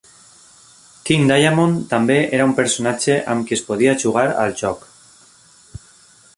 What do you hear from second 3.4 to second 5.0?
qui es podia jugar al joc.